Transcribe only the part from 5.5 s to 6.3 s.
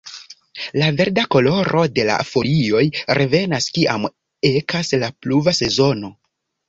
sezono.